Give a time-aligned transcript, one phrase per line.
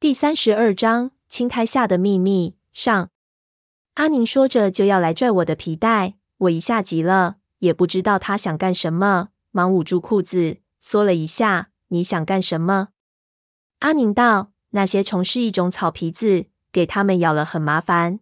[0.00, 3.10] 第三十二章青苔下的秘密上。
[3.96, 11.68] 阿宁说着就要来拽我的皮带，我一下急了，也不知道他想干什么，忙捂住裤子，缩了一下。
[11.88, 12.88] 你想干什么？
[13.80, 18.20] 阿宁道：“那些虫是一种草皮子，给它们咬了很麻烦。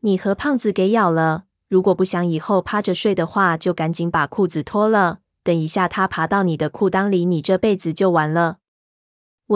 [0.00, 5.20] 你和胖子给咬了，如果不想以后趴着睡的话，就赶紧把裤子脱了。
[5.42, 8.58] 等一下他爬到你的裤裆里，你这辈子就完了。”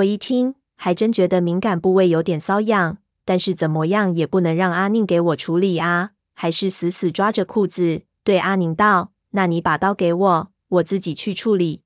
[0.01, 0.55] 我一听。
[0.77, 11.83] 还真觉得敏感部位有点瘙痒，但是怎么样也不能让阿宁给我处理啊，还是死死抓着裤子，对阿宁道：“那你把刀给我，我自己去处理。”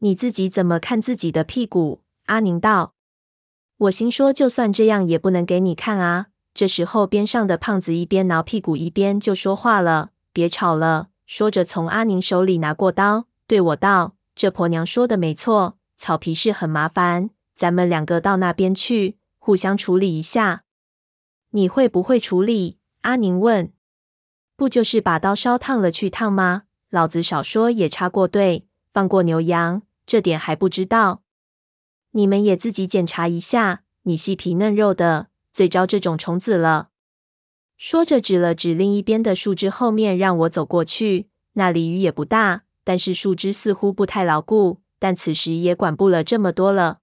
[0.00, 2.02] 你自己怎么看自己的屁股？
[2.26, 2.92] 阿宁道。
[3.78, 6.26] 我心说，就算这样也不能给你看啊。
[6.52, 20.64] 这时候，边上的胖子一边挠屁股一边就说话了：“别吵了。”说着，从阿宁手里拿过刀，对我道：“这婆娘说的没错，草皮是很麻烦。”咱们两个到那边去，互相处理一下。
[21.50, 22.78] 你会不会处理？
[23.02, 23.72] 阿宁问。
[24.56, 26.62] 不就是把刀烧烫了去烫吗？
[26.90, 31.22] 老子少说也插过队，放过牛羊，这点还不知道？
[32.12, 33.82] 你们也自己检查一下。
[34.02, 36.90] 你细皮嫩肉的，最招这种虫子了。
[37.76, 41.28] 说着指了指另一边的树枝后面，让我走过去。
[41.54, 44.80] 那里雨也不大，但是树枝似乎不太牢固。
[44.98, 47.00] 但此时也管不了这么多了。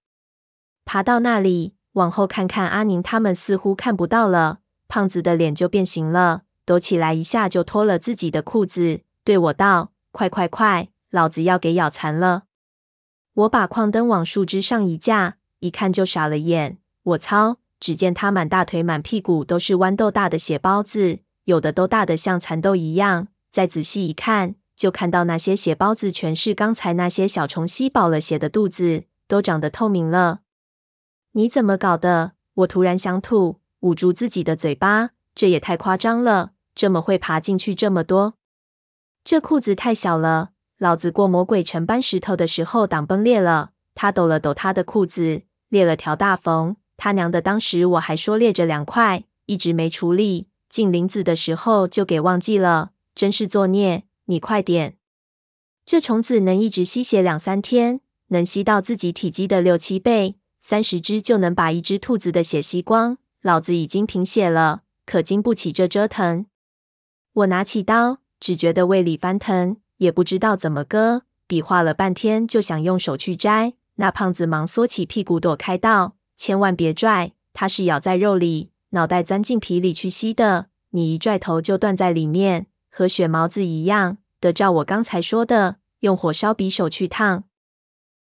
[0.86, 4.60] 爬到那里，往后看看，阿宁他们似乎看不到了。
[4.88, 12.44] 胖子的脸就变形了，抖起来一下就脱了自己的裤子，对我道：“快快快，老子要给咬残了！”
[13.34, 16.78] 我把矿灯往树枝上一架，一看就傻了眼。
[17.04, 17.58] 我操！
[17.80, 23.30] 只见他满大腿、满屁股都是豌豆大的血包子，有的都大的像蚕豆一样。
[23.52, 30.42] 再仔细一看，就看到那些血包子全是刚才那些小虫吸饱了血的肚子，都长得透明了。
[31.34, 32.34] 你怎么搞的？
[32.56, 35.12] 我突然想吐，捂住自己的嘴巴。
[35.34, 38.34] 这也太夸张了，这么会爬进去这么多？
[39.24, 43.72] 这裤子太小了，老子过魔鬼城搬石头的时候挡崩裂了。
[43.96, 46.76] 他抖了抖他的裤子，裂了条大缝。
[46.98, 50.50] 他娘的，当时我还说裂着两块，一直没处理。
[50.68, 54.04] 进林子的时候就给忘记了，真是作孽！
[54.26, 54.98] 你快点，
[55.86, 60.36] 这虫子能一直吸血两三天，能吸到自己体积的六七倍。
[60.62, 66.46] 三十只就能把一只兔子的血吸光，老子已经贫血了，可经不起这折腾。
[67.34, 73.74] 我拿起刀，只觉得胃里翻腾，也不知道怎么割，比划了半天，就想用手去摘。
[73.96, 84.20] 那胖子忙缩起屁股躲开道：“千万别拽，它是咬在肉里，脑袋钻进皮里去吸的，你一拽头就断在里面，和血毛子一样。
[84.40, 87.46] 得照我刚才说的，用火烧匕首去烫。”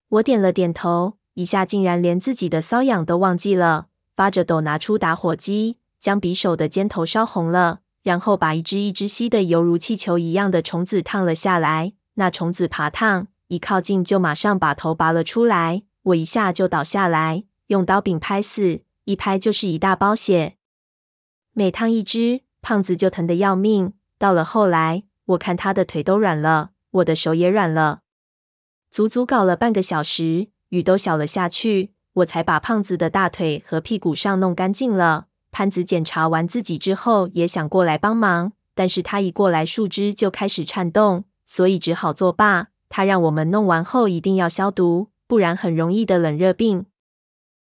[0.09, 1.15] 我点了点头。
[1.34, 11.93] 一下竟然连自己的瘙痒都忘记了，发着抖拿出打火机，将匕首的尖头烧红了，然后把一只一只吸的犹如气球一样的虫子烫了下来。
[12.15, 15.83] 那虫子爬烫，一靠近就马上把头拔了出来。
[16.03, 20.56] 我一下就倒下来，用刀柄拍死，一拍就是一大包血。
[21.53, 23.94] 每烫一只，胖子就疼得要命。
[24.19, 28.03] 到了后来，我看他的腿都软了，我的手也软了，
[28.89, 30.49] 足足搞了半个小时。
[30.75, 35.29] 雨都小了下去，我才把胖子的大腿和屁股上弄干净了。
[35.53, 42.71] 潘子检查完自己之后，也想过来帮忙，但是他一过来，树枝就开始颤动，所以只好作罢。
[42.89, 46.87] 他让我们弄完后一定要消毒，不然很容易得冷热病。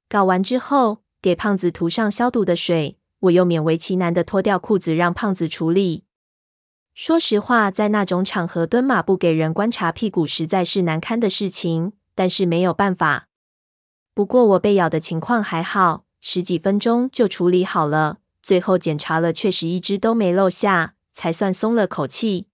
[0.09, 6.05] 搞完之后，给胖子涂上消毒的水，我又勉为其难的脱掉裤子让胖子处理。
[6.95, 11.93] 说实话，在那种场合蹲马步给人观察屁股，实在是难堪的事情。
[12.15, 13.29] 但是没有办法。
[14.15, 18.19] 不过我被咬的情况还好，十几分钟就处理好了。
[18.43, 22.49] 最后检查了，确实一只都没漏下，才算松了口气。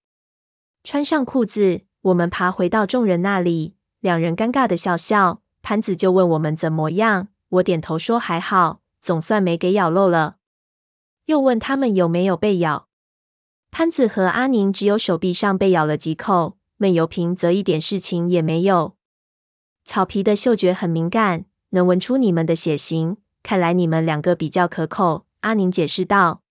[0.83, 5.43] 穿上裤子，我们爬回到众人那里，两人尴尬的笑笑。
[5.63, 10.37] 潘子就问我们怎么样，我点头说还好，总算没给咬漏了。
[11.27, 12.89] 又问他们有没有被咬。
[13.71, 18.97] 潘子和阿宁只有手臂上被咬了几口，闷油瓶则一点事情也没有。
[19.91, 23.17] 草皮的嗅觉很敏感，能闻出你们的血型。
[23.43, 26.45] 看来你们两个比较可口。”阿宁解释道。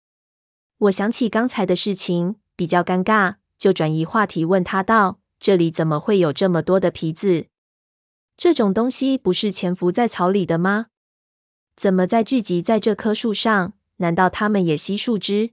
[0.79, 7.45] 我想起刚才的事情，比较尴尬，就转移话题问他道：“这里怎么会有这么多的皮子？
[8.35, 10.87] 这种东西不是潜伏在草里的吗？
[11.77, 13.71] 怎么在聚集在这棵树上？
[13.99, 15.51] 难道它们也吸树枝？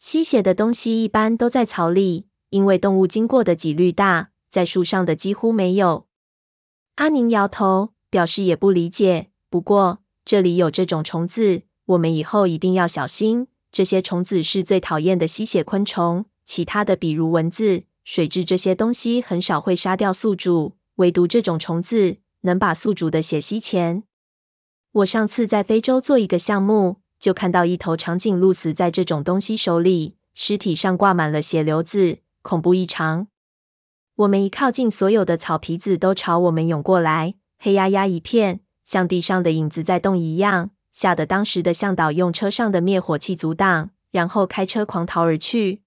[0.00, 6.07] 吸血的东西一般都在草里，因为动物经过的几率大，在树上的几乎没有。”
[6.98, 9.28] 阿宁摇头，表示也不理解。
[9.48, 13.46] 不过这里有这种虫子，我们以后一定要小心。
[13.70, 24.02] 这些虫子是最讨厌的吸血昆虫，其他的比如蚊子、水蛭这些东西很少会杀掉宿主，唯独这种虫子能把宿主的血吸钱。
[24.90, 33.28] 我上次在非洲做一个项目，就看到一头长颈鹿死在这种东西手里，尸体上挂满了血瘤子，恐怖异常。
[34.18, 45.82] 我们一靠近，所有的草皮子都朝我们涌过来，黑压压一片，像地上的影子在动一样，吓得当时的向导用车上的灭火器阻挡，然后开车狂逃而去。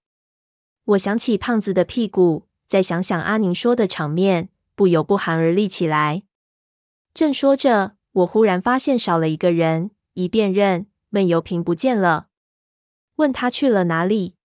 [0.84, 6.22] 我想起胖子的屁股，再想想阿宁说的场面，不由不寒而栗起来。
[7.12, 10.86] 正说着，我忽然发现少了一个人，一辨认。
[11.10, 12.28] 闷油瓶不见了，
[13.16, 14.36] 问他去了哪里？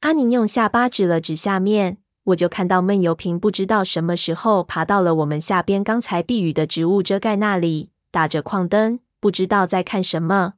[0.00, 1.96] 阿宁用下巴指了指下面，
[2.28, 10.54] 我就看到闷油瓶不知道什么时候爬到了我们下边刚才避雨的植物遮盖那里，打着矿灯，不知道在看什么。